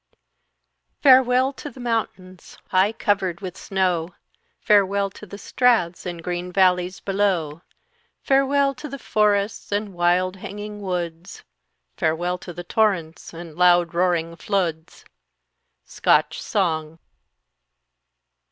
"Farewell 1.03 1.53
to 1.53 1.69
the 1.69 1.79
mountains, 1.79 2.57
high 2.69 2.91
covered 2.91 3.39
with 3.39 3.55
snow; 3.55 4.15
Farewell 4.59 5.11
to 5.11 5.27
the 5.27 5.37
straths, 5.37 6.07
and 6.07 6.23
green 6.23 6.51
valleys 6.51 6.99
below; 6.99 7.61
Farewell 8.23 8.73
to 8.77 8.89
the 8.89 8.97
forests, 8.97 9.71
and 9.71 9.93
wild 9.93 10.37
hanging 10.37 10.79
woods, 10.81 11.43
Farewell 11.97 12.39
to 12.39 12.51
the 12.51 12.63
torrents, 12.63 13.31
and 13.31 13.53
loud 13.55 13.93
roaring 13.93 14.35
floods!" 14.35 15.05
_Scotch 15.87 16.33
Song. 16.39 16.97